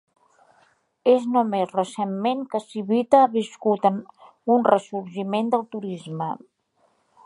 És 1.11 1.27
només 1.33 1.75
recentment 1.75 2.41
que 2.55 2.63
Civita 2.65 3.21
ha 3.27 3.31
viscut 3.37 3.87
un 3.93 4.69
ressorgiment 4.73 5.55
del 5.57 5.69
turisme. 5.77 6.35